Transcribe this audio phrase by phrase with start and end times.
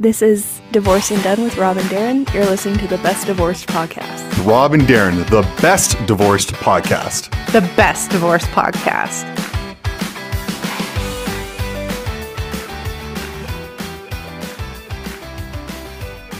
[0.00, 2.32] This is Divorced and Done with Rob and Darren.
[2.32, 4.46] You're listening to the Best Divorced podcast.
[4.46, 7.28] Rob and Darren, the best divorced podcast.
[7.52, 9.24] The best divorced podcast.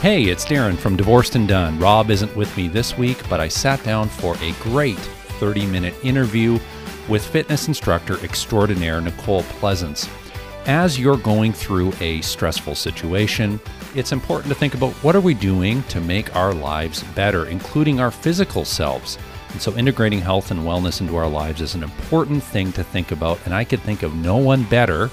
[0.01, 1.79] Hey, it's Darren from Divorced and Done.
[1.79, 5.95] Rob isn't with me this week, but I sat down for a great 30 minute
[6.03, 6.59] interview
[7.11, 10.09] with fitness instructor extraordinaire Nicole Pleasants.
[10.67, 13.59] As you're going through a stressful situation,
[13.95, 17.99] it's important to think about what are we doing to make our lives better, including
[17.99, 19.18] our physical selves.
[19.53, 23.11] And so integrating health and wellness into our lives is an important thing to think
[23.11, 25.11] about, and I could think of no one better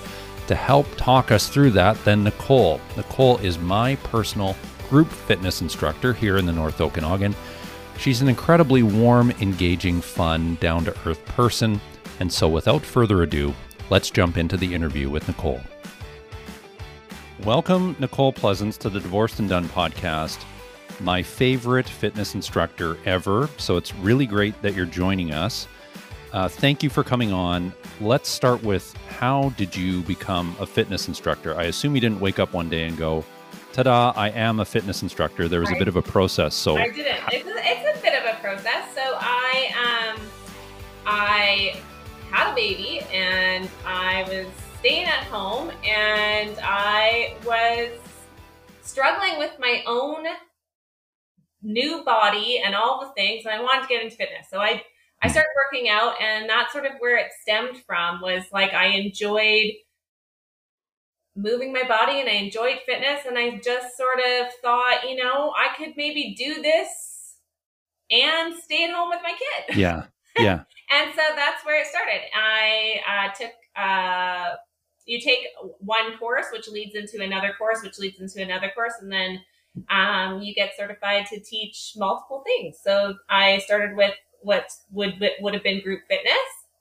[0.47, 2.81] to help talk us through that than Nicole.
[2.97, 4.55] Nicole is my personal
[4.89, 7.35] group fitness instructor here in the North Okanagan.
[7.97, 11.79] She's an incredibly warm, engaging, fun, down to earth person.
[12.19, 13.53] And so, without further ado,
[13.89, 15.61] let's jump into the interview with Nicole.
[17.43, 20.43] Welcome, Nicole Pleasants, to the Divorced and Done podcast.
[20.99, 23.49] My favorite fitness instructor ever.
[23.57, 25.67] So, it's really great that you're joining us.
[26.33, 27.71] Uh, thank you for coming on.
[28.01, 31.55] Let's start with how did you become a fitness instructor?
[31.57, 33.23] I assume you didn't wake up one day and go,
[33.73, 34.11] ta-da!
[34.15, 35.47] I am a fitness instructor.
[35.47, 36.53] There was a bit of a process.
[36.55, 37.19] So I didn't.
[37.31, 38.93] It's a, it's a bit of a process.
[38.93, 40.21] So I um
[41.05, 41.81] I
[42.31, 44.47] had a baby and I was
[44.79, 47.89] staying at home and I was
[48.81, 50.25] struggling with my own
[51.61, 54.47] new body and all the things and I wanted to get into fitness.
[54.49, 54.83] So I
[55.21, 58.87] I started working out and that's sort of where it stemmed from was like I
[58.87, 59.71] enjoyed
[61.35, 65.53] moving my body and I enjoyed fitness and I just sort of thought, you know,
[65.55, 67.37] I could maybe do this
[68.11, 69.77] and stay at home with my kid.
[69.77, 70.05] Yeah.
[70.39, 70.63] Yeah.
[70.91, 72.21] and so that's where it started.
[72.35, 74.55] I uh, took, uh,
[75.05, 75.47] you take
[75.79, 79.41] one course, which leads into another course, which leads into another course, and then
[79.89, 82.77] um, you get certified to teach multiple things.
[82.83, 86.33] So I started with what would would have been group fitness,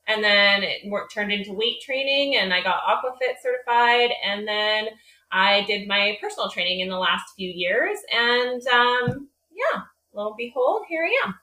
[0.06, 4.86] and then it turned into weight training and i got aquafit certified and then
[5.32, 9.82] i did my personal training in the last few years and um, yeah
[10.14, 11.34] lo and behold here i am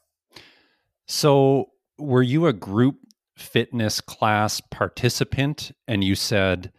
[1.06, 2.98] so were you a group
[3.38, 6.72] fitness class participant and you said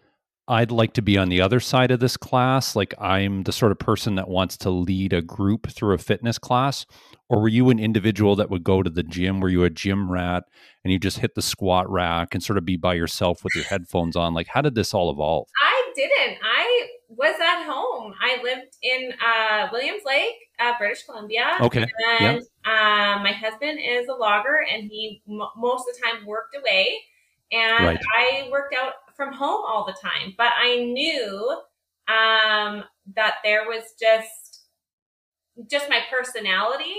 [0.47, 2.77] I'd like to be on the other side of this class.
[2.77, 6.39] Like, I'm the sort of person that wants to lead a group through a fitness
[6.39, 6.85] class.
[7.31, 9.41] Or were you an individual that would go to the gym?
[9.41, 10.45] Were you a gym rat
[10.85, 13.65] and you just hit the squat rack and sort of be by yourself with your
[13.65, 14.35] headphones on?
[14.35, 15.49] Like, how did this all evolve?
[15.63, 16.39] I didn't.
[16.43, 18.15] I was at home.
[18.21, 21.57] I lived in uh, Williams Lake, uh, British Columbia.
[21.61, 21.87] Okay.
[22.19, 26.57] And uh, my husband is a logger and he m- most of the time worked
[26.57, 26.99] away.
[27.53, 28.01] And right.
[28.17, 31.61] I worked out from home all the time, but I knew
[32.09, 32.85] um,
[33.15, 34.63] that there was just
[35.71, 36.95] just my personality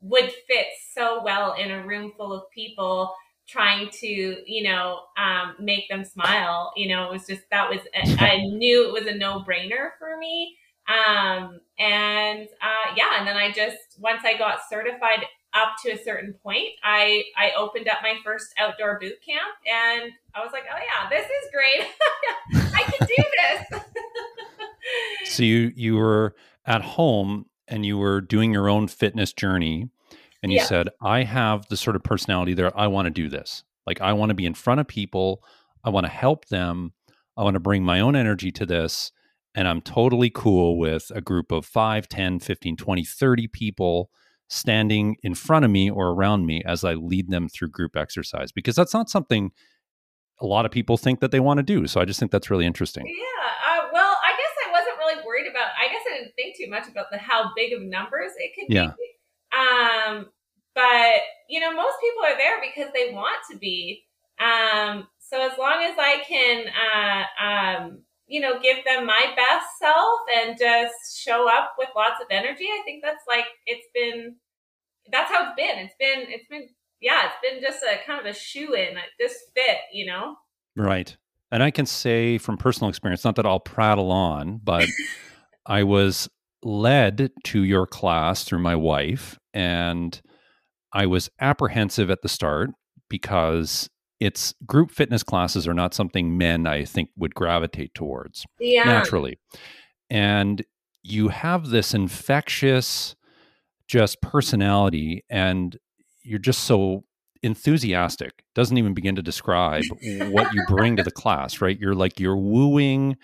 [0.00, 3.12] would fit so well in a room full of people
[3.50, 4.06] trying to
[4.46, 7.80] you know um, make them smile you know it was just that was
[8.18, 10.56] i knew it was a no-brainer for me
[10.88, 15.24] um, and uh, yeah and then i just once i got certified
[15.54, 20.12] up to a certain point, I I opened up my first outdoor boot camp, and
[20.34, 22.72] I was like, oh yeah, this is great.
[22.74, 23.24] I can do
[23.72, 25.34] this.
[25.34, 26.34] so you you were
[26.64, 29.90] at home and you were doing your own fitness journey,
[30.42, 30.64] and you yeah.
[30.64, 32.76] said, I have the sort of personality there.
[32.78, 33.64] I want to do this.
[33.86, 35.42] Like I want to be in front of people.
[35.84, 36.92] I want to help them.
[37.36, 39.12] I want to bring my own energy to this.
[39.54, 44.10] And I'm totally cool with a group of 5, 10, 15, 20, 30 people
[44.48, 48.52] standing in front of me or around me as I lead them through group exercise
[48.52, 49.52] because that's not something
[50.40, 51.86] a lot of people think that they want to do.
[51.86, 53.06] So I just think that's really interesting.
[53.06, 53.78] Yeah.
[53.78, 55.68] Uh, well, I guess I wasn't really worried about.
[55.78, 58.74] I guess I didn't think too much about the how big of numbers it could
[58.74, 58.92] yeah.
[58.98, 58.99] be.
[59.60, 60.26] Um,
[60.74, 64.04] but you know, most people are there because they want to be.
[64.38, 69.66] Um, so as long as I can, uh, um, you know, give them my best
[69.78, 72.64] self and just show up with lots of energy.
[72.64, 74.36] I think that's like it's been
[75.12, 75.78] that's how it's been.
[75.78, 76.68] It's been it's been
[77.00, 80.36] yeah, it's been just a kind of a shoe in, this fit, you know?
[80.76, 81.16] Right.
[81.50, 84.86] And I can say from personal experience, not that I'll prattle on, but
[85.66, 86.28] I was
[86.62, 90.20] led to your class through my wife, and
[90.92, 92.70] I was apprehensive at the start
[93.08, 93.88] because
[94.20, 98.84] it's group fitness classes are not something men I think would gravitate towards yeah.
[98.84, 99.38] naturally.
[100.10, 100.62] And
[101.02, 103.16] you have this infectious
[103.88, 105.76] just personality and
[106.22, 107.04] you're just so
[107.42, 109.82] enthusiastic doesn't even begin to describe
[110.28, 113.16] what you bring to the class right you're like you're wooing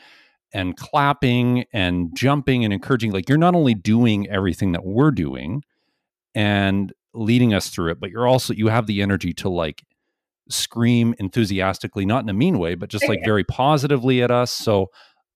[0.52, 5.62] and clapping and jumping and encouraging like you're not only doing everything that we're doing
[6.34, 9.84] and leading us through it but you're also you have the energy to like
[10.48, 14.52] scream enthusiastically not in a mean way but just like very positively at us.
[14.52, 14.90] So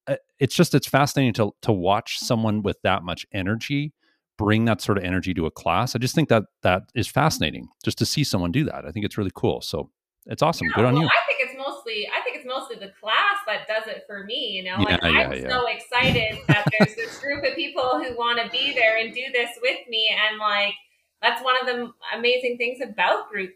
[0.06, 3.92] uh, it's just it's fascinating to to watch someone with that much energy
[4.38, 5.94] bring that sort of energy to a class.
[5.94, 8.86] I just think that that is fascinating just to see someone do that.
[8.86, 9.60] I think it's really cool.
[9.60, 9.90] So
[10.24, 10.68] it's awesome.
[10.68, 11.08] Yeah, good on well, you.
[11.08, 14.50] I think it's mostly i think it's mostly the class that does it for me
[14.56, 14.76] you know?
[14.78, 18.50] Yeah, like yeah, i'm so excited that there's this group of people who want to
[18.50, 20.74] be there and do this with me and like
[21.22, 23.50] that's one of the amazing things about group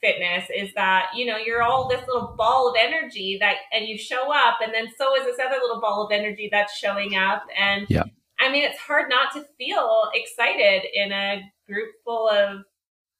[0.00, 3.96] fitness is that you know you're all this little ball of energy that and you
[3.96, 7.44] show up and then so is this other little ball of energy that's showing up
[7.58, 8.02] and yeah.
[8.38, 12.60] I mean it's hard not to feel excited in a group full of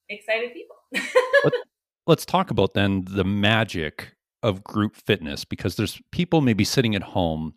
[0.08, 0.76] excited people.
[2.06, 4.15] Let's talk about then the magic
[4.46, 7.54] of group fitness because there's people maybe sitting at home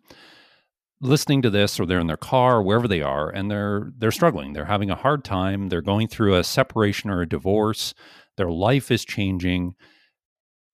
[1.00, 4.10] listening to this or they're in their car or wherever they are and they're they're
[4.10, 7.94] struggling they're having a hard time they're going through a separation or a divorce
[8.40, 9.74] their life is changing.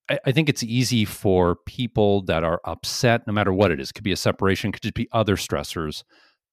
[0.09, 3.91] I, I think it's easy for people that are upset, no matter what it is,
[3.91, 6.05] could be a separation, could just be other stressors,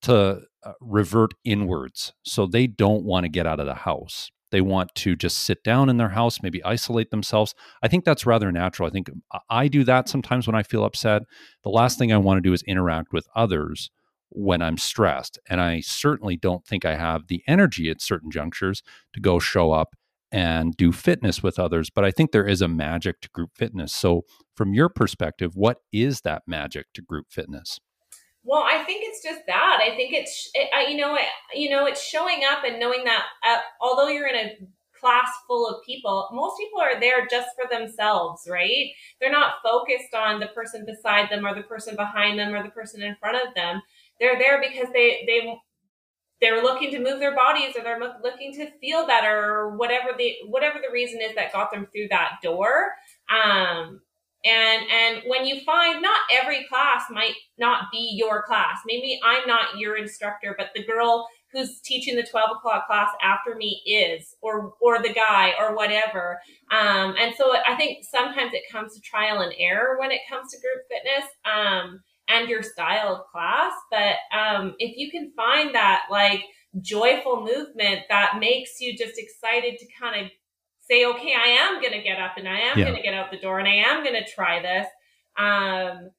[0.02, 2.14] to uh, revert inwards.
[2.24, 4.32] So they don't want to get out of the house.
[4.54, 7.56] They want to just sit down in their house, maybe isolate themselves.
[7.82, 8.88] I think that's rather natural.
[8.88, 11.24] I think uh, I do that sometimes when I feel upset.
[11.64, 13.90] The last thing I want to do is interact with others
[14.30, 15.40] when I'm stressed.
[15.50, 18.84] And I certainly don't think I have the energy at certain junctures
[19.14, 19.96] to go show up
[20.32, 21.90] and do fitness with others.
[21.90, 23.92] But I think there is a magic to group fitness.
[23.92, 24.22] So,
[24.56, 27.80] from your perspective, what is that magic to group fitness?
[28.44, 29.80] Well, I think it's just that.
[29.82, 33.06] I think it's it, I, you know it, you know it's showing up and knowing
[33.06, 34.58] that uh, although you're in a
[35.00, 38.88] class full of people, most people are there just for themselves, right?
[39.20, 42.70] They're not focused on the person beside them or the person behind them or the
[42.70, 43.82] person in front of them.
[44.20, 45.56] They're there because they they
[46.42, 50.36] they're looking to move their bodies or they're looking to feel better or whatever the
[50.48, 52.92] whatever the reason is that got them through that door
[53.34, 54.02] um,
[54.46, 59.48] and and when you find not every class might not be your class maybe i'm
[59.48, 64.36] not your instructor but the girl who's teaching the 12 o'clock class after me is
[64.42, 66.40] or or the guy or whatever
[66.72, 70.52] um, and so i think sometimes it comes to trial and error when it comes
[70.52, 72.00] to group fitness um,
[72.30, 73.74] and your style of class.
[73.92, 76.42] But um, if you can find that like
[76.82, 80.32] joyful movement that makes you just excited to kind of
[80.90, 82.86] say, okay, I am going to get up and I am yeah.
[82.86, 84.88] going to get out the door and I am going to try this.
[85.38, 86.10] Um,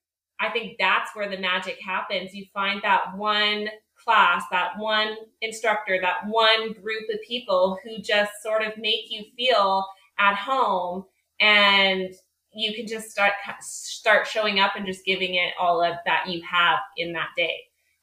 [0.40, 2.34] I think that's where the magic happens.
[2.34, 3.68] You find that one
[4.02, 9.24] class, that one instructor, that one group of people who just sort of make you
[9.36, 9.86] feel
[10.18, 11.04] at home
[11.40, 12.12] and
[12.52, 16.40] you can just start start showing up and just giving it all of that you
[16.48, 17.56] have in that day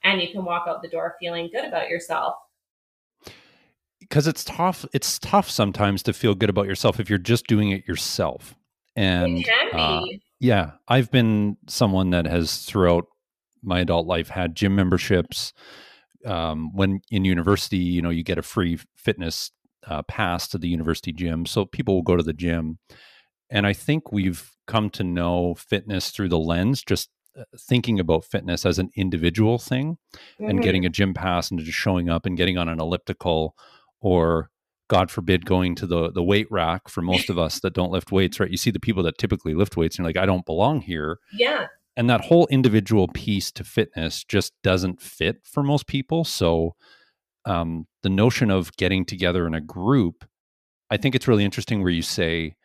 [0.03, 2.35] and you can walk out the door feeling good about yourself
[4.11, 7.71] because it's tough it's tough sometimes to feel good about yourself if you're just doing
[7.71, 8.55] it yourself
[8.95, 9.77] and it can be.
[9.77, 10.01] Uh,
[10.39, 13.05] yeah i've been someone that has throughout
[13.63, 15.53] my adult life had gym memberships
[16.25, 19.51] um, when in university you know you get a free fitness
[19.87, 22.77] uh, pass to the university gym so people will go to the gym
[23.51, 28.23] and I think we've come to know fitness through the lens, just uh, thinking about
[28.23, 30.49] fitness as an individual thing mm-hmm.
[30.49, 33.55] and getting a gym pass and just showing up and getting on an elliptical
[34.01, 34.49] or
[34.89, 38.11] God forbid going to the the weight rack for most of us that don't lift
[38.11, 38.51] weights, right?
[38.51, 41.19] You see the people that typically lift weights and you're like, I don't belong here.
[41.33, 41.67] Yeah.
[41.95, 46.23] And that whole individual piece to fitness just doesn't fit for most people.
[46.23, 46.75] So
[47.45, 50.25] um, the notion of getting together in a group,
[50.89, 52.55] I think it's really interesting where you say,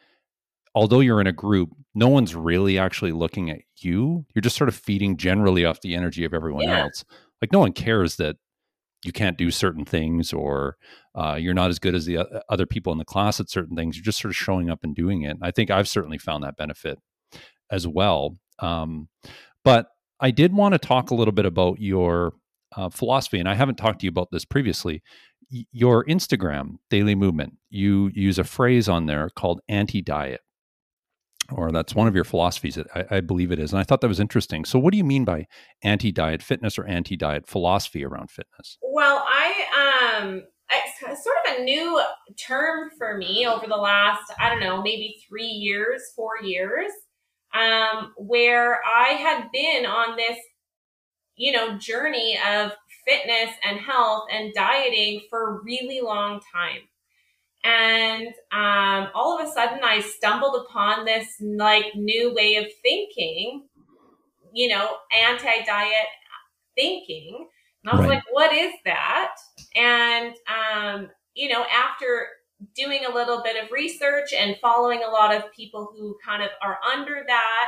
[0.74, 4.26] although you're in a group, no one's really actually looking at you.
[4.34, 6.82] You're just sort of feeding generally off the energy of everyone yeah.
[6.84, 7.04] else.
[7.40, 8.36] Like no one cares that
[9.06, 10.76] you can't do certain things or
[11.14, 13.96] uh, you're not as good as the other people in the class at certain things.
[13.96, 15.36] You're just sort of showing up and doing it.
[15.40, 16.98] I think I've certainly found that benefit
[17.70, 18.36] as well.
[18.58, 19.08] Um,
[19.64, 19.88] but
[20.20, 22.34] I did want to talk a little bit about your
[22.76, 25.02] uh, philosophy, and I haven't talked to you about this previously.
[25.50, 30.40] Y- your Instagram daily movement, you use a phrase on there called anti diet
[31.52, 32.78] or that's one of your philosophies.
[32.94, 33.72] I, I, believe it is.
[33.72, 34.64] And I thought that was interesting.
[34.64, 35.46] So, what do you mean by
[35.82, 38.78] anti diet fitness or anti diet philosophy around fitness?
[38.82, 42.00] Well, I, um, it's sort of a new
[42.36, 46.90] term for me over the last, I don't know, maybe three years, four years,
[47.54, 50.38] um, where I had been on this,
[51.36, 52.72] you know, journey of
[53.06, 56.80] fitness and health and dieting for a really long time
[57.66, 63.64] and um, all of a sudden i stumbled upon this like new way of thinking
[64.56, 66.06] you know, anti diet
[66.74, 67.46] thinking.
[67.84, 68.14] And I was right.
[68.16, 69.34] like, what is that?
[69.76, 72.28] And, um, you know, after
[72.74, 76.48] doing a little bit of research and following a lot of people who kind of
[76.62, 77.66] are under that,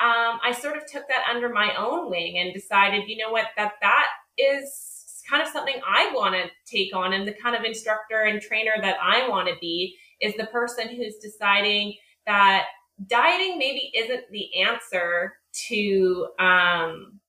[0.00, 3.46] um, I sort of took that under my own wing and decided, you know what,
[3.56, 4.93] that that is
[5.28, 7.12] kind of something I want to take on.
[7.12, 10.88] And the kind of instructor and trainer that I want to be is the person
[10.88, 11.94] who's deciding
[12.26, 12.66] that
[13.06, 15.34] dieting maybe isn't the answer
[15.68, 17.20] to um,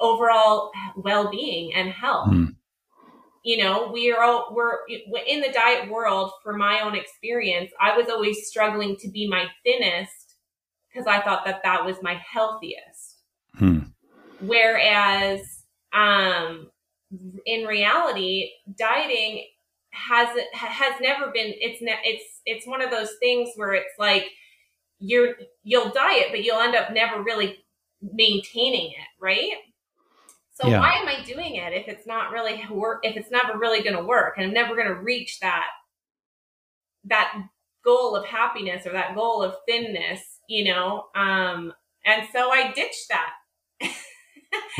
[0.00, 2.30] overall well-being and health.
[2.30, 2.56] Mm.
[3.44, 4.78] You know, we are all, we're
[5.26, 6.30] in the diet world.
[6.44, 10.36] For my own experience, I was always struggling to be my thinnest
[10.88, 13.22] because I thought that that was my healthiest.
[13.58, 13.78] Hmm.
[14.40, 15.40] Whereas,
[15.92, 16.70] um,
[17.46, 19.46] in reality, dieting
[19.90, 21.52] has has never been.
[21.58, 24.26] It's ne- it's it's one of those things where it's like
[24.98, 27.58] you're you'll diet, but you'll end up never really
[28.00, 29.52] maintaining it, right?
[30.54, 30.80] So yeah.
[30.80, 33.00] why am I doing it if it's not really work?
[33.02, 35.66] If it's never really going to work, and I'm never going to reach that
[37.04, 37.34] that
[37.84, 41.06] goal of happiness or that goal of thinness, you know?
[41.14, 41.72] Um,
[42.04, 43.32] and so I ditched that.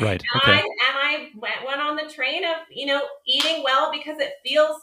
[0.00, 0.23] right.
[0.35, 0.52] and, okay.
[0.52, 4.33] I, and I went, went on the train of you know eating well because it
[4.45, 4.76] feels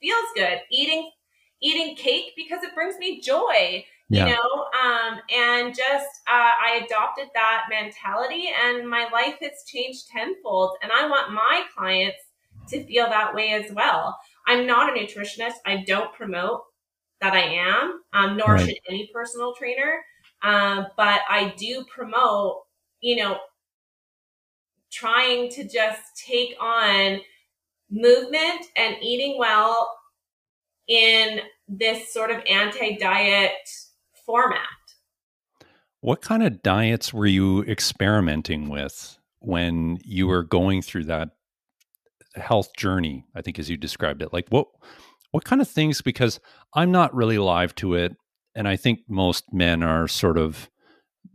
[0.00, 0.60] feels good.
[0.70, 1.10] Eating
[1.62, 4.26] eating cake because it brings me joy yeah.
[4.26, 10.08] you know um, and just uh, i adopted that mentality and my life has changed
[10.08, 12.18] tenfold and i want my clients
[12.68, 16.62] to feel that way as well i'm not a nutritionist i don't promote
[17.20, 18.66] that i am um, nor right.
[18.66, 20.02] should any personal trainer
[20.42, 22.58] um, but i do promote
[23.00, 23.38] you know
[24.90, 27.20] trying to just take on
[27.90, 29.90] movement and eating well
[30.88, 33.52] in this sort of anti-diet
[34.24, 34.60] format.
[36.00, 41.30] What kind of diets were you experimenting with when you were going through that
[42.36, 43.24] health journey?
[43.34, 44.32] I think as you described it.
[44.32, 44.68] Like what
[45.32, 46.40] what kind of things because
[46.74, 48.16] I'm not really alive to it
[48.54, 50.70] and I think most men are sort of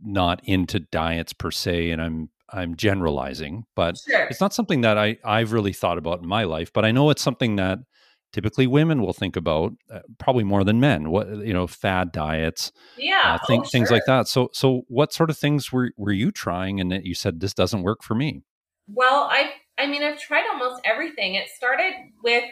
[0.02, 4.26] not into diets per se and I'm I'm generalizing, but sure.
[4.26, 7.10] it's not something that I I've really thought about in my life, but I know
[7.10, 7.78] it's something that
[8.32, 12.72] typically women will think about uh, probably more than men what you know fad diets
[12.96, 13.38] yeah.
[13.40, 14.28] uh, think, oh, things like that.
[14.28, 17.54] So so what sort of things were, were you trying and that you said this
[17.54, 18.42] doesn't work for me
[18.88, 21.34] well i i mean i've tried almost everything.
[21.34, 21.92] It started
[22.22, 22.44] with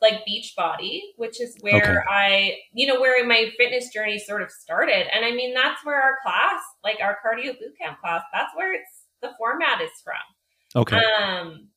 [0.00, 2.08] like beachbody which is where okay.
[2.08, 6.00] i you know where my fitness journey sort of started and i mean that's where
[6.00, 11.00] our class like our cardio bootcamp class that's where it's the format is from okay
[11.20, 11.68] um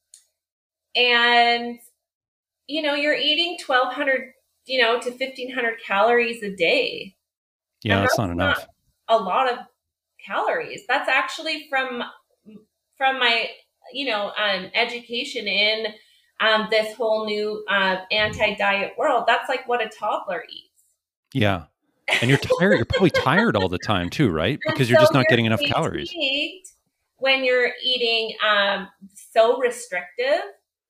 [0.95, 1.79] and
[2.67, 4.33] you know, you're eating 1200,
[4.65, 7.15] you know, to 1500 calories a day.
[7.83, 8.65] Yeah, that's, that's, not enough.
[9.09, 9.59] Not a lot of
[10.25, 10.83] calories.
[10.87, 12.03] That's actually from
[12.97, 13.49] from my,
[13.91, 15.87] you know, um, education in
[16.39, 19.25] um, this whole new uh, anti-diet world.
[19.27, 20.83] That's like what a toddler eats.
[21.33, 21.65] Yeah.
[22.21, 22.75] And you're tired.
[22.75, 24.59] you're probably tired all the time too, right?
[24.67, 26.13] Because you're just not you're getting enough calories.
[27.23, 28.89] When you're eating um,
[29.31, 30.43] so restrictive,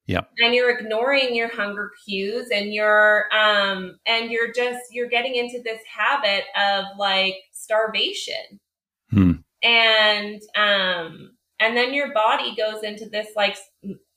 [0.06, 0.22] yeah.
[0.40, 5.62] And you're ignoring your hunger cues and you're um and you're just you're getting into
[5.64, 8.60] this habit of like starvation.
[9.12, 9.32] Hmm.
[9.64, 13.56] And um and then your body goes into this like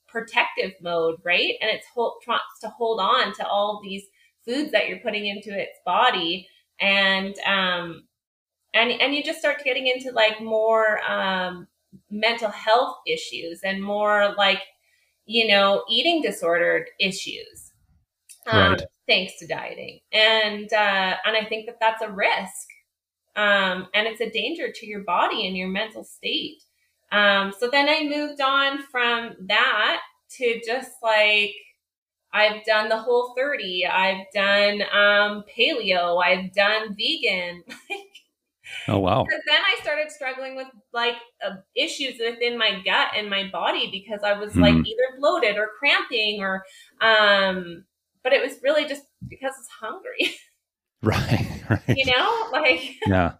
[0.09, 1.53] protective mode, right?
[1.61, 4.03] And it's hold, tries to hold on to all these
[4.43, 6.49] foods that you're putting into its body
[6.81, 8.03] and um
[8.73, 11.67] and and you just start getting into like more um
[12.09, 14.61] mental health issues and more like
[15.27, 17.73] you know, eating disordered issues.
[18.49, 18.81] Um, right.
[19.07, 22.67] Thanks to dieting, and uh, and I think that that's a risk,
[23.35, 26.63] um, and it's a danger to your body and your mental state.
[27.11, 30.01] Um, so then I moved on from that
[30.37, 31.53] to just like
[32.33, 33.85] I've done the whole 30.
[33.85, 36.21] I've done um, paleo.
[36.23, 37.63] I've done vegan.
[38.87, 39.23] Oh wow!
[39.23, 43.89] Because then I started struggling with like uh, issues within my gut and my body
[43.91, 44.61] because I was mm.
[44.61, 44.85] like hmm.
[44.85, 46.63] either bloated or cramping or,
[47.01, 47.85] um,
[48.23, 50.35] but it was really just because I was hungry.
[51.03, 51.97] right, right.
[51.97, 53.33] You know, like yeah.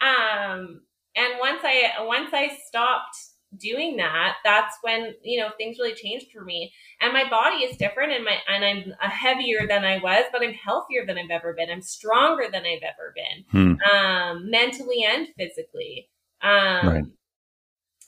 [0.00, 0.82] um,
[1.16, 3.16] and once I once I stopped
[3.56, 6.72] doing that, that's when, you know, things really changed for me.
[7.00, 8.64] And my body is different and my and
[9.00, 11.70] I'm heavier than I was, but I'm healthier than I've ever been.
[11.70, 13.44] I'm stronger than I've ever been.
[13.50, 13.94] Hmm.
[13.94, 16.08] Um, mentally and physically.
[16.42, 17.04] Um right.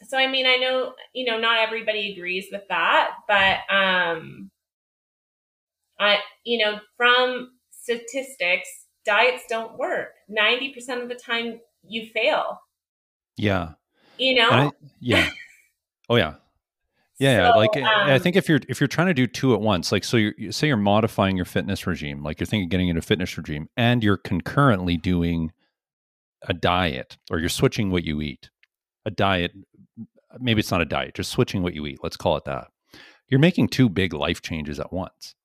[0.07, 4.51] so I mean, I know, you know, not everybody agrees with that, but um
[5.99, 8.69] I you know, from statistics,
[9.05, 10.11] diets don't work.
[10.31, 12.61] 90% of the time you fail
[13.37, 13.73] Yeah.
[14.23, 14.51] You know?
[14.51, 15.31] I, yeah.
[16.09, 16.35] Oh yeah.
[17.19, 19.61] Yeah, so, like um, I think if you're if you're trying to do two at
[19.61, 22.89] once, like so you say you're modifying your fitness regime, like you're thinking of getting
[22.89, 25.53] into fitness regime, and you're concurrently doing
[26.49, 28.51] a diet, or you're switching what you eat.
[29.05, 29.53] A diet,
[30.41, 32.01] maybe it's not a diet, just switching what you eat.
[32.03, 32.69] Let's call it that.
[33.29, 35.37] You're making two big life changes at once.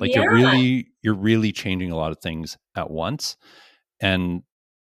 [0.00, 0.22] Like yeah.
[0.22, 3.36] you're really you're really changing a lot of things at once,
[4.00, 4.42] and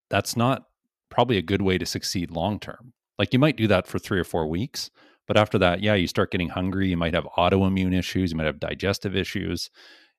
[0.10, 0.63] that's not
[1.10, 2.93] probably a good way to succeed long term.
[3.21, 4.89] Like you might do that for three or four weeks
[5.31, 6.89] but after that, yeah, you start getting hungry.
[6.89, 8.31] You might have autoimmune issues.
[8.31, 9.69] You might have digestive issues.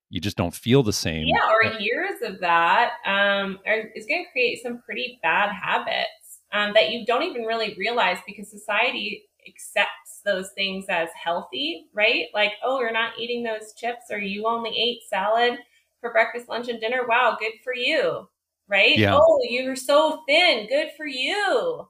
[0.09, 1.27] You just don't feel the same.
[1.27, 6.39] Yeah, or years of that um, are, is going to create some pretty bad habits
[6.51, 12.25] um, that you don't even really realize because society accepts those things as healthy, right?
[12.33, 15.59] Like, oh, you're not eating those chips, or you only ate salad
[16.01, 17.05] for breakfast, lunch, and dinner.
[17.07, 18.27] Wow, good for you,
[18.67, 18.97] right?
[18.97, 19.19] Yeah.
[19.21, 20.65] Oh, you're so thin.
[20.67, 21.87] Good for you.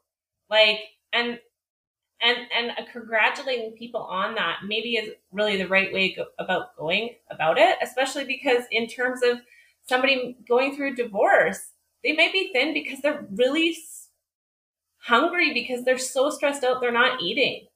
[0.49, 0.79] Like,
[1.13, 1.39] and
[2.21, 7.15] and and congratulating people on that maybe is really the right way go, about going
[7.29, 9.37] about it especially because in terms of
[9.87, 11.71] somebody going through divorce
[12.03, 13.75] they might be thin because they're really
[14.97, 17.67] hungry because they're so stressed out they're not eating.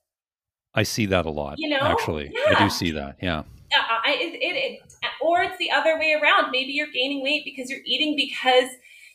[0.74, 1.80] I see that a lot you know?
[1.82, 2.32] actually.
[2.34, 2.56] Yeah.
[2.56, 3.44] i do see that yeah.
[3.70, 4.80] Uh, I, it, it, it,
[5.22, 6.52] or it's the other way around.
[6.52, 8.70] Maybe you're gaining weight because you're eating because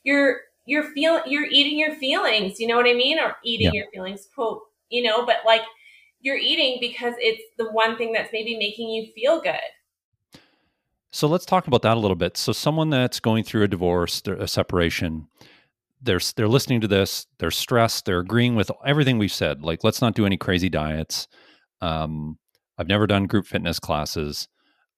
[0.04, 3.82] you're you're feel you're eating your feelings you know what i mean or eating yeah.
[3.82, 5.62] your feelings quote you know, but like
[6.20, 10.40] you're eating because it's the one thing that's maybe making you feel good.
[11.10, 12.36] So let's talk about that a little bit.
[12.36, 15.26] So someone that's going through a divorce, a separation,
[16.00, 19.62] they're they're listening to this, they're stressed, they're agreeing with everything we've said.
[19.62, 21.26] Like let's not do any crazy diets.
[21.80, 22.38] Um,
[22.78, 24.48] I've never done group fitness classes.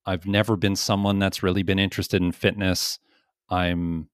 [0.07, 2.99] I've never been someone that's really been interested in fitness.
[3.49, 4.09] I'm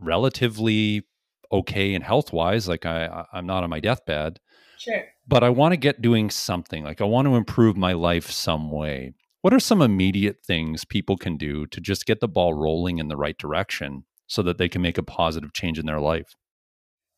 [0.00, 1.04] relatively
[1.50, 2.68] okay and health wise.
[2.68, 4.40] Like I, I'm not on my deathbed.
[4.78, 5.04] Sure.
[5.26, 6.84] But I want to get doing something.
[6.84, 9.14] Like I want to improve my life some way.
[9.42, 13.08] What are some immediate things people can do to just get the ball rolling in
[13.08, 16.34] the right direction so that they can make a positive change in their life?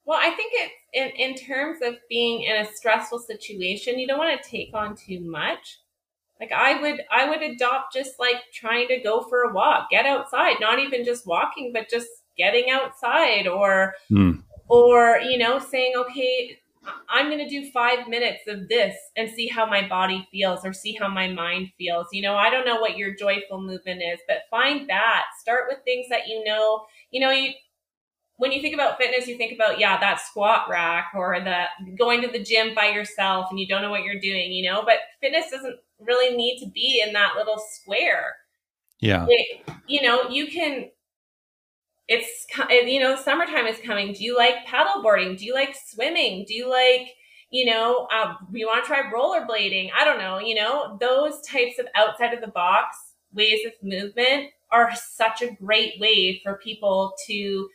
[0.04, 4.18] Well, I think it's in, in terms of being in a stressful situation, you don't
[4.18, 5.80] want to take on too much.
[6.40, 10.06] Like I would I would adopt just like trying to go for a walk, get
[10.06, 12.08] outside, not even just walking, but just
[12.40, 14.42] getting outside or mm.
[14.68, 16.58] or you know saying okay
[17.10, 20.72] I'm going to do five minutes of this and see how my body feels or
[20.72, 22.06] see how my mind feels.
[22.10, 25.24] You know, I don't know what your joyful movement is, but find that.
[25.40, 26.86] Start with things that you know.
[27.10, 27.52] You know, you
[28.40, 31.64] when you think about fitness, you think about, yeah, that squat rack or the
[31.98, 34.82] going to the gym by yourself and you don't know what you're doing, you know,
[34.82, 38.36] but fitness doesn't really need to be in that little square.
[38.98, 39.26] Yeah.
[39.28, 40.88] It, you know, you can
[42.10, 42.46] it's
[42.86, 44.12] you know summertime is coming.
[44.12, 46.44] Do you like paddle boarding do you like swimming?
[46.46, 47.08] Do you like
[47.50, 49.90] you know uh, you want to try rollerblading?
[49.98, 52.96] I don't know you know those types of outside of the box
[53.32, 57.68] ways of movement are such a great way for people to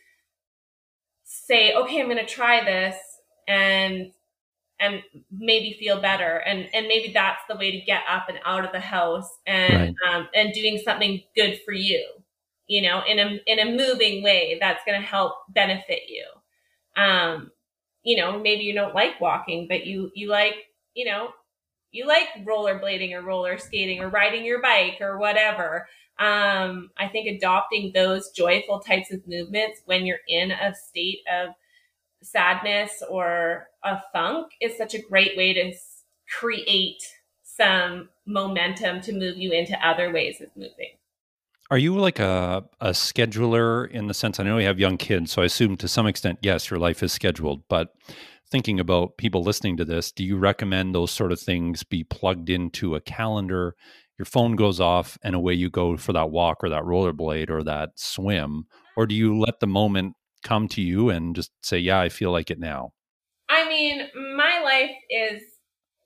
[1.24, 2.96] say okay i'm going to try this
[3.48, 4.12] and
[4.78, 6.36] and maybe feel better.
[6.36, 9.94] And and maybe that's the way to get up and out of the house and
[10.06, 10.14] right.
[10.14, 12.04] um, and doing something good for you
[12.66, 16.24] you know, in a in a moving way that's going to help benefit you.
[17.02, 17.50] Um,
[18.02, 20.54] you know, maybe you don't like walking, but you you like,
[20.94, 21.30] you know,
[21.92, 25.88] you like rollerblading or roller skating or riding your bike or whatever.
[26.18, 31.50] Um, I think adopting those joyful types of movements when you're in a state of
[32.22, 35.72] sadness or a funk is such a great way to
[36.38, 37.02] create
[37.42, 40.96] some momentum to move you into other ways of moving.
[41.70, 44.38] Are you like a, a scheduler in the sense?
[44.38, 47.02] I know you have young kids, so I assume to some extent, yes, your life
[47.02, 47.66] is scheduled.
[47.68, 47.92] But
[48.48, 52.50] thinking about people listening to this, do you recommend those sort of things be plugged
[52.50, 53.74] into a calendar?
[54.16, 57.64] Your phone goes off, and away you go for that walk or that rollerblade or
[57.64, 62.00] that swim, or do you let the moment come to you and just say, "Yeah,
[62.00, 62.92] I feel like it now"?
[63.48, 65.42] I mean, my life is,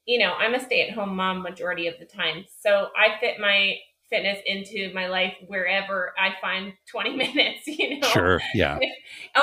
[0.07, 3.77] you know, I'm a stay-at-home mom majority of the time, so I fit my
[4.11, 8.09] fitness into my life wherever I find 20 minutes, you know?
[8.09, 8.41] Sure.
[8.55, 8.79] Yeah.
[8.81, 8.93] If,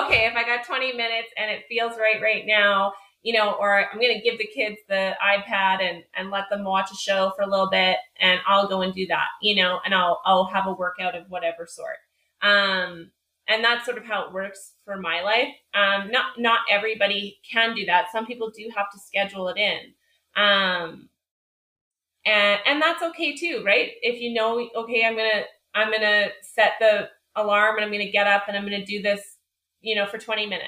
[0.03, 0.27] okay.
[0.27, 3.99] If I got 20 minutes and it feels right right now, you know, or I'm
[3.99, 7.41] going to give the kids the iPad and, and let them watch a show for
[7.41, 10.67] a little bit and I'll go and do that, you know, and I'll, I'll have
[10.67, 11.97] a workout of whatever sort.
[12.41, 13.11] Um,
[13.49, 15.53] and that's sort of how it works for my life.
[15.73, 18.11] Um, not, not everybody can do that.
[18.11, 19.93] Some people do have to schedule it in.
[20.41, 21.09] Um,
[22.27, 26.73] and and that's okay too right if you know okay i'm gonna i'm gonna set
[26.79, 29.37] the alarm and i'm gonna get up and i'm gonna do this
[29.81, 30.67] you know for 20 minutes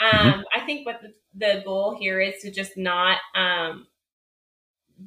[0.00, 0.40] Um, mm-hmm.
[0.54, 3.86] I think what the, the, goal here is to just not um,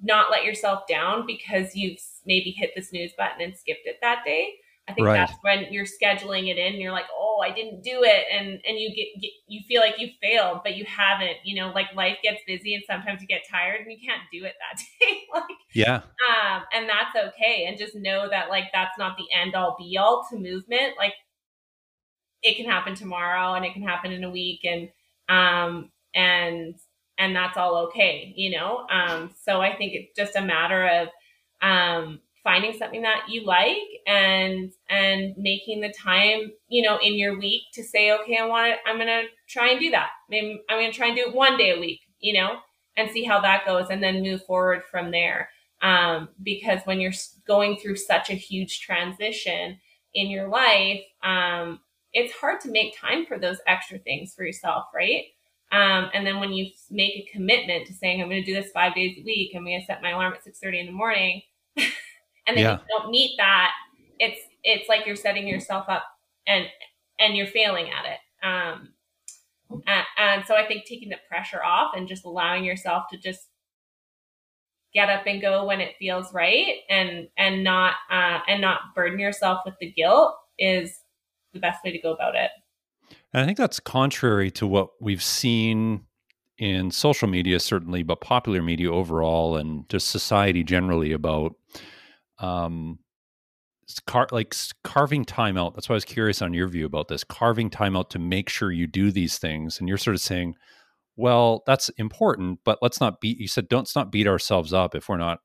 [0.02, 4.24] not let yourself down because you've maybe hit the snooze button and skipped it that
[4.26, 4.54] day.
[4.88, 5.16] I think right.
[5.16, 6.74] that's when you're scheduling it in.
[6.74, 9.82] And you're like, oh, I didn't do it, and and you get, get, you feel
[9.82, 11.38] like you failed, but you haven't.
[11.44, 14.46] You know, like life gets busy, and sometimes you get tired, and you can't do
[14.46, 15.24] it that day.
[15.34, 17.66] like, yeah, um, and that's okay.
[17.68, 20.94] And just know that like that's not the end all be all to movement.
[20.98, 21.14] Like,
[22.42, 24.90] it can happen tomorrow, and it can happen in a week, and
[25.28, 26.76] um, and
[27.18, 28.34] and that's all okay.
[28.38, 31.10] You know, um, so I think it's just a matter of
[31.60, 33.76] um finding something that you like
[34.08, 38.74] and and making the time you know in your week to say okay i want
[38.74, 40.08] to i'm gonna try and do that.
[40.30, 42.60] Maybe i'm gonna try and do it one day a week you know
[42.96, 45.50] and see how that goes and then move forward from there.
[45.82, 47.14] Um, because when you're
[47.46, 49.78] going through such a huge transition
[50.16, 51.82] in your life um,
[52.14, 55.26] it's hard to make time for those extra things for yourself right?
[55.70, 58.72] Um, and then when you make a commitment to saying i'm going to do this
[58.72, 61.42] five days a week i'm going to set my alarm at 6.30 in the morning
[62.48, 62.78] and then yeah.
[62.80, 63.72] you don't meet that,
[64.20, 66.04] it's it's like you're setting yourself up
[66.48, 66.66] and
[67.20, 68.48] and you're failing at it.
[68.48, 68.90] Um,
[69.86, 73.48] and, and so I think taking the pressure off and just allowing yourself to just
[74.94, 79.20] get up and go when it feels right and and not uh, and not burden
[79.20, 81.02] yourself with the guilt is
[81.54, 82.52] the best way to go about it.
[83.34, 86.06] And I think that's contrary to what we've seen
[86.58, 91.54] in social media, certainly, but popular media overall, and just society generally about
[92.40, 93.00] um,
[94.06, 95.76] car- like carving time out.
[95.76, 98.50] That's why I was curious on your view about this carving time out to make
[98.50, 99.80] sure you do these things.
[99.80, 100.56] And you're sort of saying,
[101.16, 105.10] well, that's important, but let's not beat, you said, don't, not beat ourselves up if
[105.10, 105.40] we're not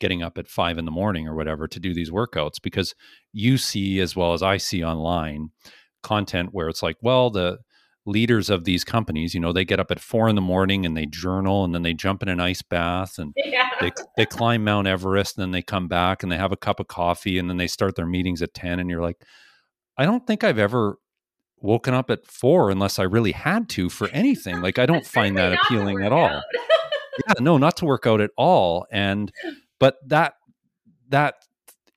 [0.00, 2.94] getting up at five in the morning or whatever to do these workouts because
[3.32, 5.50] you see, as well as I see online,
[6.02, 7.58] content where it's like, well, the,
[8.04, 10.96] leaders of these companies, you know, they get up at four in the morning and
[10.96, 13.70] they journal and then they jump in an ice bath and yeah.
[13.80, 16.80] they, they climb Mount Everest and then they come back and they have a cup
[16.80, 18.80] of coffee and then they start their meetings at 10.
[18.80, 19.22] And you're like,
[19.96, 20.96] I don't think I've ever
[21.58, 24.60] woken up at four unless I really had to for anything.
[24.60, 26.42] Like, I don't find that appealing at all.
[27.28, 28.86] yeah, no, not to work out at all.
[28.90, 29.32] And,
[29.78, 30.34] but that,
[31.08, 31.36] that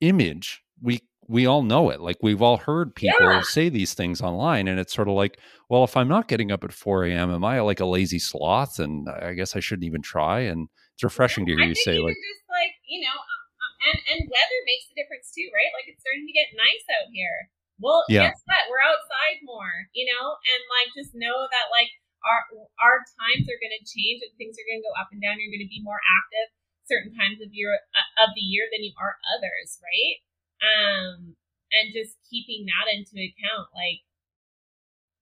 [0.02, 2.02] image, we we all know it.
[2.02, 3.42] Like we've all heard people yeah.
[3.42, 6.64] say these things online, and it's sort of like, well, if I'm not getting up
[6.64, 8.80] at 4 a.m., am I like a lazy sloth?
[8.80, 10.42] And I guess I shouldn't even try.
[10.42, 13.90] And it's refreshing to hear I you say, like, just like you know, uh, uh,
[13.90, 15.72] and and weather makes a difference too, right?
[15.74, 17.50] Like it's starting to get nice out here.
[17.76, 18.32] Well, yeah.
[18.32, 18.72] guess what?
[18.72, 21.92] We're outside more, you know, and like just know that like
[22.24, 22.42] our
[22.80, 25.42] our times are going to change and things are going to go up and down.
[25.42, 26.48] You're going to be more active
[26.88, 30.22] certain times of year uh, of the year than you are others, right?
[30.64, 31.36] Um,
[31.76, 33.70] and just keeping that into account.
[33.76, 34.06] Like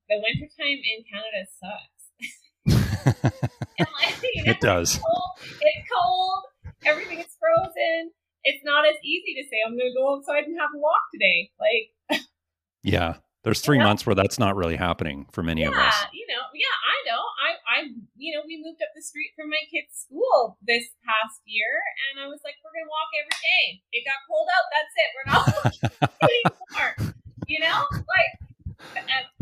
[0.10, 2.04] the wintertime in Canada sucks.
[3.80, 4.96] like, you know, it does.
[4.96, 6.43] It's cold, it's cold.
[6.86, 8.12] Everything is frozen.
[8.43, 11.04] It's not as easy to say I'm going to go outside and have a walk
[11.13, 11.50] today.
[11.60, 12.22] Like,
[12.84, 13.86] yeah, there's three yeah.
[13.86, 15.96] months where that's not really happening for many yeah, of us.
[16.13, 17.22] You know, yeah, I know.
[17.39, 17.80] I, I,
[18.17, 22.24] you know, we moved up the street from my kid's school this past year, and
[22.24, 23.66] I was like, we're gonna walk every day.
[23.92, 24.68] It got cold out.
[24.72, 25.10] That's it.
[25.12, 25.44] We're not
[26.32, 26.92] anymore.
[27.52, 28.32] You know, like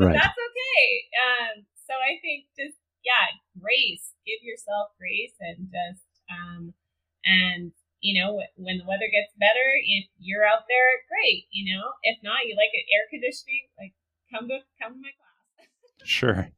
[0.01, 0.17] right.
[0.17, 0.81] that's okay.
[1.13, 1.53] Um,
[1.85, 4.17] so I think just yeah, grace.
[4.25, 6.73] Give yourself grace and just um,
[7.21, 7.69] and
[8.01, 11.45] you know, when the weather gets better, if you're out there, great.
[11.53, 13.93] You know, if not, you like it air conditioning, like
[14.33, 15.69] come to come to my class.
[16.09, 16.49] sure.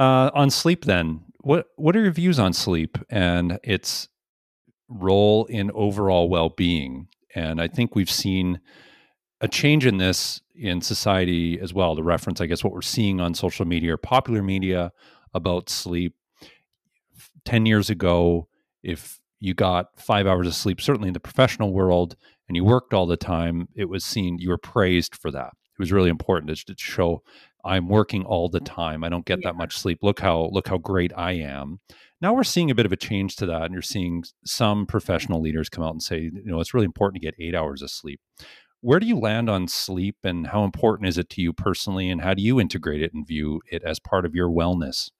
[0.00, 4.08] Uh, on sleep, then, what what are your views on sleep and its
[4.88, 7.08] role in overall well being?
[7.34, 8.60] And I think we've seen
[9.40, 11.94] a change in this in society as well.
[11.94, 14.92] The reference, I guess, what we're seeing on social media or popular media
[15.32, 16.14] about sleep.
[17.44, 18.48] Ten years ago,
[18.82, 22.16] if you got five hours of sleep, certainly in the professional world,
[22.48, 25.78] and you worked all the time, it was seen you were praised for that It
[25.78, 27.22] was really important is to show
[27.64, 29.04] I'm working all the time.
[29.04, 29.50] I don't get yeah.
[29.50, 29.98] that much sleep.
[30.02, 31.80] Look how look how great I am.
[32.20, 35.40] Now we're seeing a bit of a change to that, and you're seeing some professional
[35.40, 37.90] leaders come out and say, you know, it's really important to get eight hours of
[37.90, 38.20] sleep.
[38.82, 42.20] Where do you land on sleep, and how important is it to you personally, and
[42.22, 45.10] how do you integrate it and view it as part of your wellness?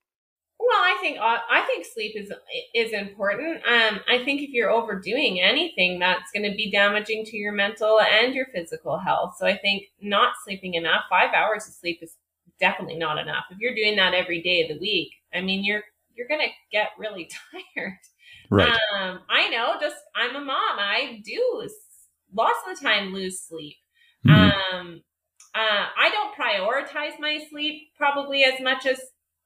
[0.59, 2.33] Well, I think uh, I think sleep is
[2.74, 3.57] is important.
[3.66, 8.00] Um, I think if you're overdoing anything, that's going to be damaging to your mental
[8.00, 9.35] and your physical health.
[9.38, 12.16] So I think not sleeping enough, five hours of sleep is
[12.61, 13.44] definitely not enough.
[13.51, 15.83] If you're doing that every day of the week, I mean, you're
[16.14, 17.29] you're going to get really
[17.77, 17.99] tired.
[18.51, 18.68] Right.
[18.68, 19.75] Um, I know.
[19.81, 20.79] Just I'm a mom.
[20.79, 21.68] I do
[22.35, 23.77] lots of the time lose sleep.
[24.27, 24.77] Mm-hmm.
[24.77, 25.03] Um,
[25.55, 29.01] uh, I don't prioritize my sleep probably as much as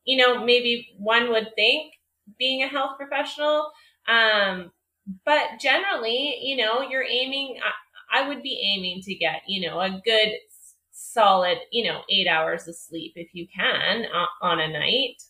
[0.04, 1.94] you know, maybe one would think
[2.38, 3.70] being a health professional.
[4.06, 4.70] Um,
[5.24, 9.80] but generally, you know, you're aiming, I, I would be aiming to get, you know,
[9.80, 10.28] a good
[10.94, 15.22] solid, you know, eight hours of sleep if you can uh, on a night.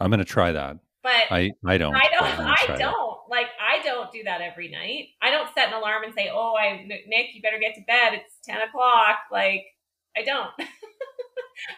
[0.00, 0.78] I'm going to try that.
[1.02, 1.94] But I, I don't.
[1.94, 2.40] I don't.
[2.40, 2.78] I don't.
[2.78, 2.94] That.
[3.28, 5.08] Like I don't do that every night.
[5.20, 8.12] I don't set an alarm and say, "Oh, I Nick, you better get to bed.
[8.14, 9.64] It's ten o'clock." Like
[10.16, 10.50] I don't.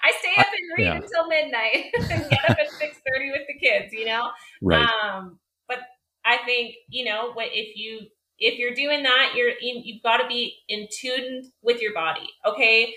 [0.03, 0.97] I stay up and read yeah.
[0.97, 3.95] until midnight and get up at six thirty with the kids.
[3.95, 4.29] You know.
[4.61, 4.87] Right.
[4.87, 5.79] Um, but
[6.27, 8.01] I think you know what if you
[8.39, 12.29] if you're doing that, you're you've got to be in tune with your body.
[12.47, 12.95] Okay,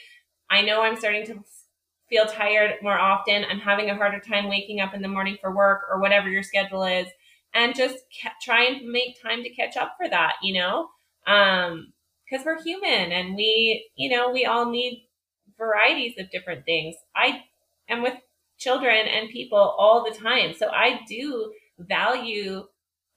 [0.50, 1.44] I know I'm starting to
[2.10, 3.46] feel tired more often.
[3.50, 6.44] I'm having a harder time waking up in the morning for work or whatever your
[6.44, 7.08] schedule is,
[7.54, 7.98] and just
[8.42, 10.34] try and make time to catch up for that.
[10.42, 10.88] You know,
[11.28, 11.94] um,
[12.30, 15.08] because we're human and we, you know, we all need
[15.58, 16.96] varieties of different things.
[17.16, 17.44] I
[17.90, 18.16] am with
[18.58, 22.64] children and people all the time, so I do value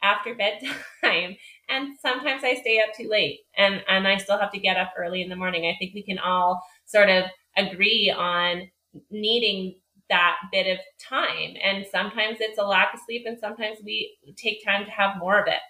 [0.02, 1.36] after bedtime
[1.70, 4.92] and sometimes i stay up too late and and i still have to get up
[4.98, 5.66] early in the morning.
[5.66, 7.24] I think we can all sort of
[7.56, 8.68] agree on
[9.10, 9.76] needing
[10.08, 14.64] that bit of time and sometimes it's a lack of sleep and sometimes we take
[14.64, 15.60] time to have more of it.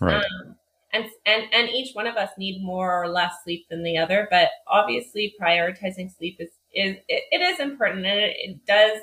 [0.00, 0.16] Right.
[0.16, 0.56] Um,
[0.92, 4.26] and and and each one of us need more or less sleep than the other
[4.30, 8.98] but obviously prioritizing sleep is is it, it is important and it, it does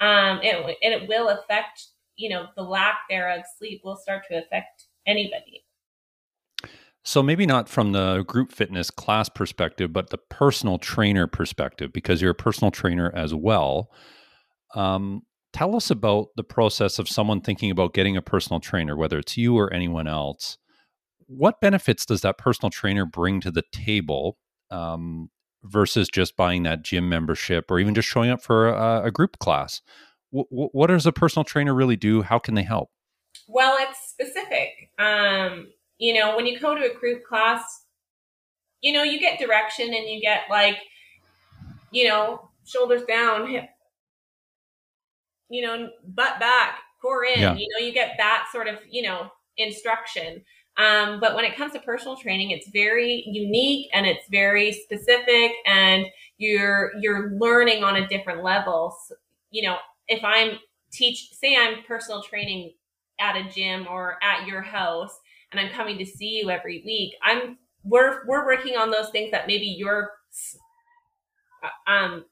[0.00, 1.86] um it, it will affect
[2.20, 3.42] you know, the lack thereof.
[3.58, 5.64] Sleep will start to affect anybody.
[7.02, 12.20] So maybe not from the group fitness class perspective, but the personal trainer perspective, because
[12.20, 13.90] you're a personal trainer as well.
[14.74, 19.18] Um, tell us about the process of someone thinking about getting a personal trainer, whether
[19.18, 20.58] it's you or anyone else.
[21.26, 24.36] What benefits does that personal trainer bring to the table
[24.70, 25.30] um,
[25.62, 29.38] versus just buying that gym membership or even just showing up for a, a group
[29.38, 29.80] class?
[30.32, 32.22] what does a personal trainer really do?
[32.22, 32.90] How can they help?
[33.48, 34.69] Well, it's specific.
[35.00, 37.84] Um, you know, when you go to a group class,
[38.80, 40.76] you know, you get direction and you get like,
[41.90, 43.68] you know, shoulders down, hip,
[45.48, 47.40] you know, butt back, core in.
[47.40, 47.54] Yeah.
[47.54, 50.42] You know, you get that sort of, you know, instruction.
[50.76, 55.52] Um, but when it comes to personal training, it's very unique and it's very specific,
[55.66, 56.06] and
[56.38, 58.96] you're you're learning on a different level.
[59.06, 59.16] So,
[59.50, 59.76] you know,
[60.08, 60.58] if I'm
[60.90, 62.72] teach, say I'm personal training
[63.20, 65.16] at a gym or at your house
[65.52, 69.30] and I'm coming to see you every week, I'm, we're, we're working on those things
[69.32, 70.10] that maybe you're,
[71.62, 72.24] uh, um,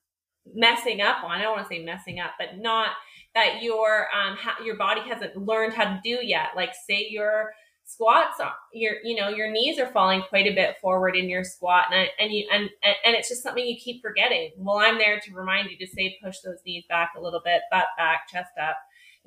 [0.54, 1.32] messing up on.
[1.32, 2.90] I don't want to say messing up, but not
[3.34, 6.48] that your, um, ha- your body hasn't learned how to do yet.
[6.56, 7.50] Like say you're,
[7.88, 8.38] squats
[8.74, 12.06] your you know your knees are falling quite a bit forward in your squat and
[12.20, 15.70] and you and and it's just something you keep forgetting well i'm there to remind
[15.70, 18.76] you to say push those knees back a little bit butt back chest up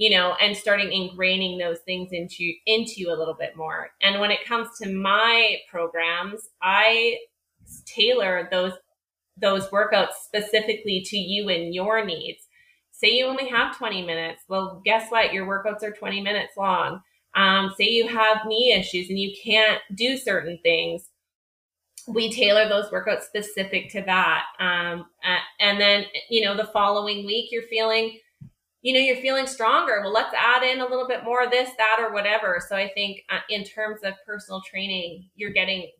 [0.02, 3.92] you know and starting ingraining those things into into you a little bit more.
[4.02, 7.18] And when it comes to my programs i
[7.86, 8.74] tailor those
[9.38, 12.48] those workouts specifically to you and your needs.
[12.92, 14.44] Say you only have 20 minutes.
[14.48, 15.34] Well guess what?
[15.34, 17.02] Your workouts are 20 minutes long.
[17.36, 21.10] Um, say you have knee issues and you can't do certain things,
[22.08, 24.46] we tailor those workouts specific to that.
[24.60, 25.06] Um,
[25.60, 28.18] and then, you know, the following week you're feeling,
[28.82, 30.02] you know, you're feeling stronger.
[30.02, 32.62] Well, let's add in a little bit more of this, that, or whatever.
[32.67, 35.91] So I think uh, in terms of personal training, you're getting,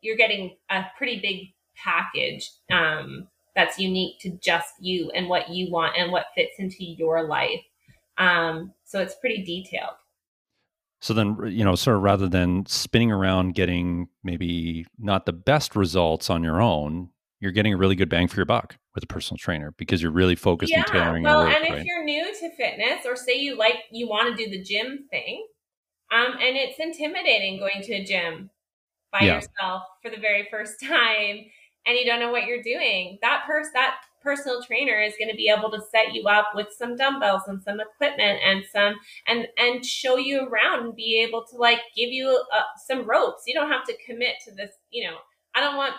[0.00, 5.70] you're getting a pretty big package um, that's unique to just you and what you
[5.72, 7.60] want and what fits into your life.
[8.18, 9.96] Um, so it's pretty detailed.
[11.00, 15.74] So then, you know, sort of rather than spinning around getting maybe not the best
[15.74, 17.08] results on your own,
[17.40, 20.12] you're getting a really good bang for your buck with a personal trainer because you're
[20.12, 21.84] really focused yeah, on tailoring well, work, and if right?
[21.84, 25.46] you're new to fitness, or say you like you want to do the gym thing,
[26.12, 28.50] um, and it's intimidating going to a gym
[29.10, 29.36] by yeah.
[29.36, 31.44] yourself for the very first time,
[31.86, 33.18] and you don't know what you're doing.
[33.22, 36.66] That person, that personal trainer is going to be able to set you up with
[36.76, 38.94] some dumbbells and some equipment and some
[39.26, 43.44] and and show you around and be able to like give you uh, some ropes
[43.46, 45.16] you don't have to commit to this you know
[45.54, 45.94] i don't want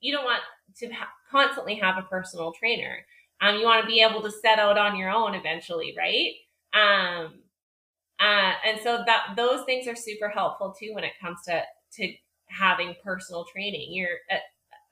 [0.00, 0.42] you don't want
[0.76, 2.98] to ha- constantly have a personal trainer.
[3.40, 6.32] Um you want to be able to set out on your own eventually right?
[6.74, 7.34] Um
[8.20, 11.62] uh and so that those things are super helpful too when it comes to
[11.94, 12.14] to
[12.48, 13.92] having personal training.
[13.92, 14.36] You're uh,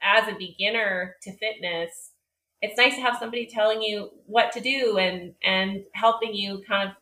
[0.03, 2.11] as a beginner to fitness
[2.62, 6.90] it's nice to have somebody telling you what to do and and helping you kind
[6.90, 6.96] of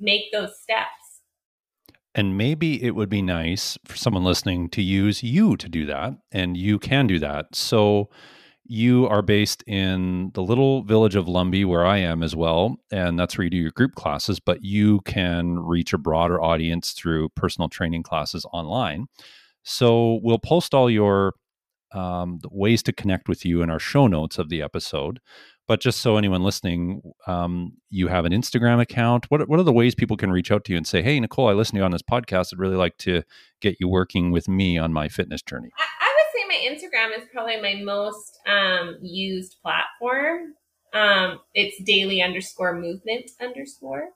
[0.00, 1.01] make those steps
[2.14, 6.14] and maybe it would be nice for someone listening to use you to do that
[6.30, 8.10] and you can do that so
[8.64, 13.18] you are based in the little village of Lumby, where I am as well, and
[13.18, 14.40] that's where you do your group classes.
[14.40, 19.08] But you can reach a broader audience through personal training classes online.
[19.62, 21.34] So we'll post all your
[21.94, 25.20] um, ways to connect with you in our show notes of the episode.
[25.68, 29.30] But just so anyone listening, um, you have an Instagram account.
[29.30, 31.48] What what are the ways people can reach out to you and say, "Hey, Nicole,
[31.48, 32.52] I listened to you on this podcast.
[32.52, 33.22] I'd really like to
[33.60, 37.16] get you working with me on my fitness journey." I, I would say my Instagram
[37.16, 40.54] is probably my most um, used platform.
[40.92, 44.08] Um, it's daily underscore movement underscore.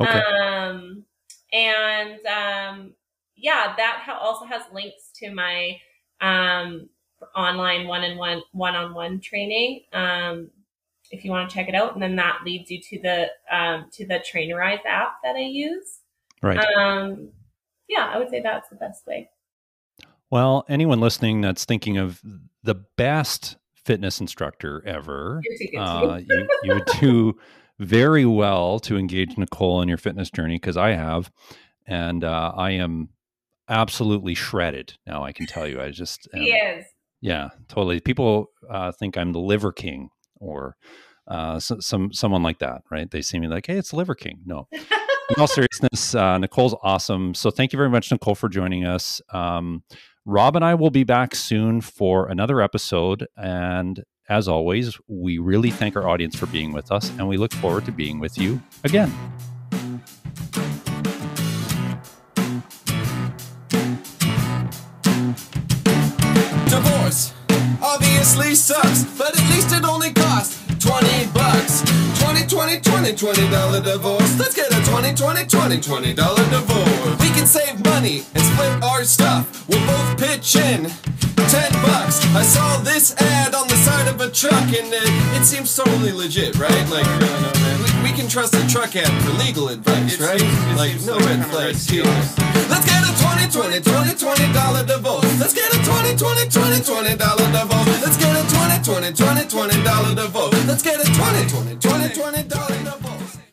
[0.00, 0.20] Okay.
[0.20, 1.04] Um,
[1.52, 2.94] and um,
[3.36, 5.78] yeah, that also has links to my
[6.20, 6.88] um,
[7.34, 9.82] online one on one one on one training.
[9.92, 10.50] Um,
[11.10, 11.94] if you want to check it out.
[11.94, 16.00] And then that leads you to the um, to the Trainerize app that I use.
[16.42, 16.58] Right.
[16.58, 17.30] Um,
[17.88, 19.28] yeah, I would say that's the best way.
[20.30, 22.22] Well, anyone listening that's thinking of
[22.62, 25.42] the best fitness instructor ever,
[25.78, 27.36] uh, you, you would do
[27.78, 31.32] very well to engage Nicole in your fitness journey because I have,
[31.86, 33.08] and uh, I am
[33.68, 35.24] absolutely shredded now.
[35.24, 36.84] I can tell you, I just am, he is.
[37.20, 38.00] Yeah, totally.
[38.00, 40.76] People uh, think I'm the liver king or
[41.30, 43.10] uh, so, some someone like that, right?
[43.10, 44.40] They see me like, hey, it's Liver King.
[44.44, 44.80] No, in
[45.38, 47.34] all seriousness, uh, Nicole's awesome.
[47.34, 49.22] So thank you very much, Nicole, for joining us.
[49.32, 49.84] Um,
[50.26, 53.26] Rob and I will be back soon for another episode.
[53.36, 57.52] And as always, we really thank our audience for being with us, and we look
[57.54, 59.12] forward to being with you again.
[68.30, 71.82] Obviously sucks, but at least it only costs 20 bucks.
[72.20, 74.38] 20, 20, 20, 20 dollar divorce.
[74.38, 77.20] Let's get a 20, 20, 20, 20 dollar divorce.
[77.20, 79.68] We can save money and split our stuff.
[79.68, 82.22] We'll both pitch in 10 bucks.
[82.34, 86.12] I saw this ad on the side of a truck and it, it seems totally
[86.12, 86.86] legit, right?
[86.88, 87.89] Like, we, we
[88.20, 90.40] can trust a truck app for legal advice, it's, right?
[90.42, 92.04] It's, like, it's no red flags here.
[92.68, 95.40] Let's get a 20, 20, 20, 20 dollar divorce.
[95.40, 97.96] Let's get a 20, 20, 20, 20 dollar divorce.
[98.04, 100.66] Let's get a 20, 20, 20, 20 dollar divorce.
[100.68, 101.48] Let's get a 20,
[101.80, 102.59] 20, 20 dollar